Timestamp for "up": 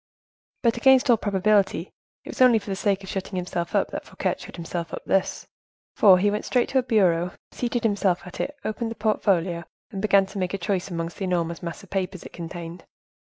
3.75-3.91, 4.91-5.03